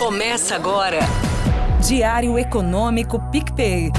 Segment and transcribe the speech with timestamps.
[0.00, 1.00] Começa agora.
[1.86, 3.90] Diário Econômico PicPay.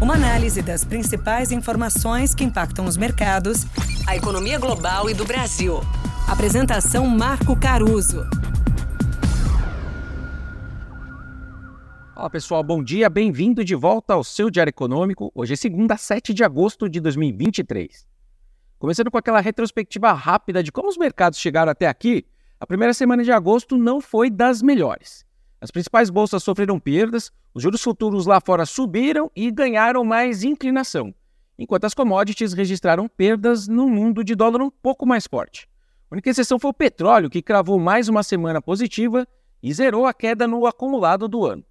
[0.00, 3.66] Uma análise das principais informações que impactam os mercados,
[4.06, 5.80] a economia global e do Brasil.
[6.26, 8.24] Apresentação Marco Caruso.
[12.16, 15.30] Olá pessoal, bom dia, bem-vindo de volta ao seu Diário Econômico.
[15.34, 18.06] Hoje é segunda, 7 de agosto de 2023.
[18.78, 22.24] Começando com aquela retrospectiva rápida de como os mercados chegaram até aqui,
[22.60, 25.24] a primeira semana de agosto não foi das melhores.
[25.60, 31.14] As principais bolsas sofreram perdas, os juros futuros lá fora subiram e ganharam mais inclinação,
[31.58, 35.68] enquanto as commodities registraram perdas num mundo de dólar um pouco mais forte.
[36.10, 39.26] A única exceção foi o petróleo, que cravou mais uma semana positiva
[39.62, 41.64] e zerou a queda no acumulado do ano.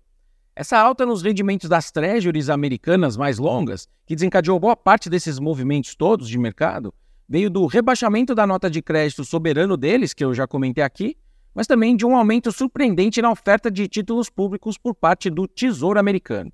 [0.55, 5.95] Essa alta nos rendimentos das treasuries americanas mais longas, que desencadeou boa parte desses movimentos
[5.95, 6.93] todos de mercado,
[7.27, 11.17] veio do rebaixamento da nota de crédito soberano deles, que eu já comentei aqui,
[11.53, 15.99] mas também de um aumento surpreendente na oferta de títulos públicos por parte do Tesouro
[15.99, 16.51] Americano.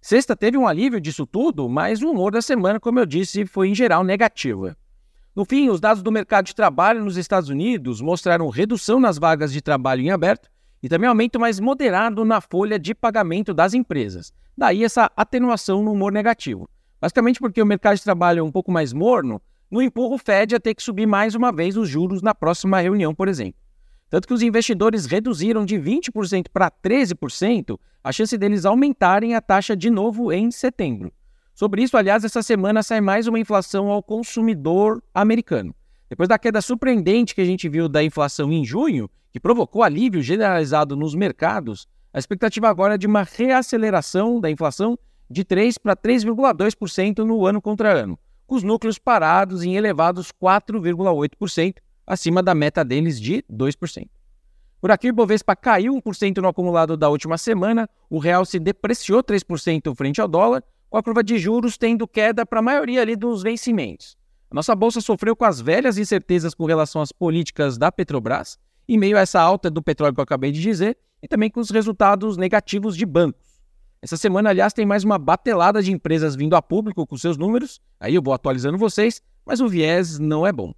[0.00, 3.68] Sexta teve um alívio disso tudo, mas o humor da semana, como eu disse, foi
[3.68, 4.76] em geral negativa.
[5.34, 9.52] No fim, os dados do mercado de trabalho nos Estados Unidos mostraram redução nas vagas
[9.52, 10.50] de trabalho em aberto
[10.82, 14.32] e também aumento mais moderado na folha de pagamento das empresas.
[14.58, 16.68] Daí essa atenuação no humor negativo.
[17.00, 19.40] Basicamente porque o mercado de trabalho é um pouco mais morno,
[19.72, 22.78] não empurra o Fed a ter que subir mais uma vez os juros na próxima
[22.78, 23.58] reunião, por exemplo.
[24.10, 29.74] Tanto que os investidores reduziram de 20% para 13% a chance deles aumentarem a taxa
[29.74, 31.10] de novo em setembro.
[31.54, 35.74] Sobre isso, aliás, essa semana sai mais uma inflação ao consumidor americano.
[36.10, 40.20] Depois da queda surpreendente que a gente viu da inflação em junho, que provocou alívio
[40.20, 44.98] generalizado nos mercados, a expectativa agora é de uma reaceleração da inflação
[45.30, 48.18] de 3 para 3,2% no ano contra ano,
[48.54, 54.08] os núcleos parados em elevados 4,8%, acima da meta deles de 2%.
[54.80, 59.22] Por aqui, o Bovespa caiu 1% no acumulado da última semana, o real se depreciou
[59.22, 63.16] 3% frente ao dólar, com a curva de juros tendo queda para a maioria ali
[63.16, 64.16] dos vencimentos.
[64.50, 68.58] A nossa bolsa sofreu com as velhas incertezas com relação às políticas da Petrobras,
[68.88, 71.60] em meio a essa alta do petróleo que eu acabei de dizer, e também com
[71.60, 73.51] os resultados negativos de bancos.
[74.04, 77.80] Essa semana, aliás, tem mais uma batelada de empresas vindo a público com seus números,
[78.00, 80.74] aí eu vou atualizando vocês, mas o viés não é bom.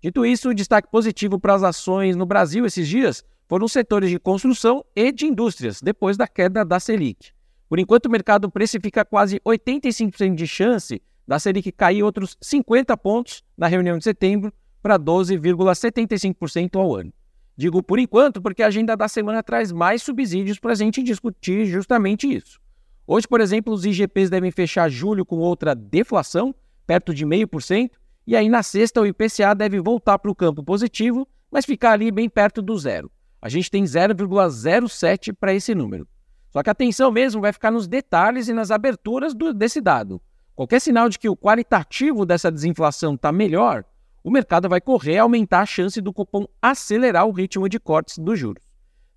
[0.00, 4.08] Dito isso, o destaque positivo para as ações no Brasil esses dias foram os setores
[4.08, 7.32] de construção e de indústrias, depois da queda da Selic.
[7.68, 13.44] Por enquanto, o mercado precifica quase 85% de chance da Selic cair outros 50 pontos
[13.58, 14.50] na reunião de setembro
[14.82, 17.12] para 12,75% ao ano.
[17.56, 21.66] Digo por enquanto porque a agenda da semana traz mais subsídios para a gente discutir
[21.66, 22.60] justamente isso.
[23.06, 26.54] Hoje, por exemplo, os IGPs devem fechar julho com outra deflação,
[26.86, 27.90] perto de 0,5%,
[28.26, 32.10] e aí na sexta o IPCA deve voltar para o campo positivo, mas ficar ali
[32.10, 33.10] bem perto do zero.
[33.40, 36.08] A gente tem 0,07 para esse número.
[36.50, 40.20] Só que a atenção mesmo vai ficar nos detalhes e nas aberturas do, desse dado.
[40.54, 43.84] Qualquer sinal de que o qualitativo dessa desinflação está melhor,
[44.24, 48.16] o mercado vai correr a aumentar a chance do cupom acelerar o ritmo de cortes
[48.16, 48.64] dos juros.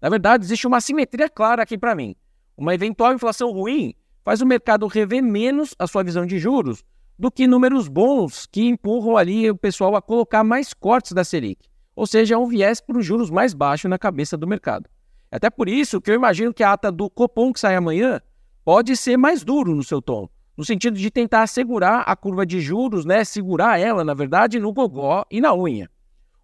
[0.01, 2.13] Na verdade, existe uma simetria clara aqui para mim.
[2.57, 3.95] Uma eventual inflação ruim
[4.25, 6.83] faz o mercado rever menos a sua visão de juros
[7.17, 11.69] do que números bons que empurram ali o pessoal a colocar mais cortes da Selic.
[11.95, 14.89] Ou seja, é um viés para os juros mais baixos na cabeça do mercado.
[15.31, 18.21] Até por isso que eu imagino que a ata do Copom que sai amanhã
[18.63, 22.59] pode ser mais duro no seu tom, no sentido de tentar segurar a curva de
[22.59, 25.89] juros, né, segurar ela, na verdade, no gogó e na unha.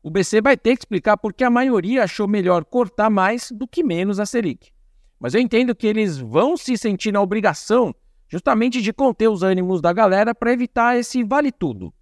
[0.04, 3.68] O BC vai ter que explicar por que a maioria achou melhor cortar mais do
[3.68, 4.72] que menos a Selic.
[5.20, 7.96] Mas eu entendo que eles vão se sentir na obrigação
[8.28, 11.94] justamente de conter os ânimos da galera para evitar esse vale tudo.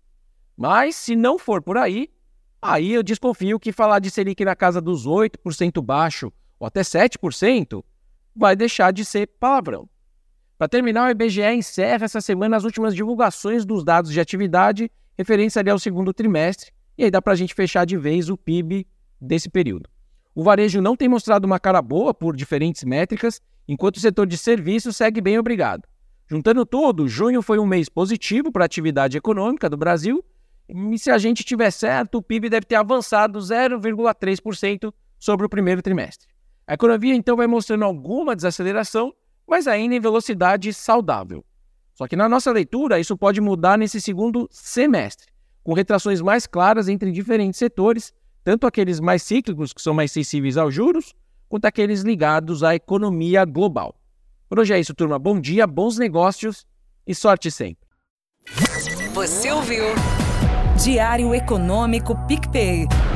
[0.57, 2.09] Mas se não for por aí,
[2.61, 7.83] aí eu desconfio que falar de Selic na casa dos 8% baixo ou até 7%
[8.35, 9.87] vai deixar de ser palavrão.
[10.61, 15.57] Para terminar, o IBGE encerra essa semana as últimas divulgações dos dados de atividade referentes
[15.57, 18.85] ali ao segundo trimestre, e aí dá para a gente fechar de vez o PIB
[19.19, 19.89] desse período.
[20.35, 24.37] O varejo não tem mostrado uma cara boa por diferentes métricas, enquanto o setor de
[24.37, 25.81] serviços segue bem obrigado.
[26.29, 30.23] Juntando tudo, junho foi um mês positivo para a atividade econômica do Brasil,
[30.69, 35.81] e se a gente tiver certo, o PIB deve ter avançado 0,3% sobre o primeiro
[35.81, 36.27] trimestre.
[36.67, 39.11] A economia então vai mostrando alguma desaceleração,
[39.51, 41.43] mas ainda em velocidade saudável.
[41.93, 45.27] Só que na nossa leitura, isso pode mudar nesse segundo semestre,
[45.61, 48.13] com retrações mais claras entre diferentes setores,
[48.45, 51.13] tanto aqueles mais cíclicos, que são mais sensíveis aos juros,
[51.49, 53.93] quanto aqueles ligados à economia global.
[54.47, 55.19] Por hoje é isso, turma.
[55.19, 56.65] Bom dia, bons negócios
[57.05, 57.85] e sorte sempre.
[59.13, 59.83] Você ouviu?
[60.81, 62.87] Diário Econômico PicPay.